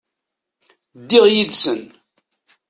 [0.99, 1.81] Ddiɣ yid-sen.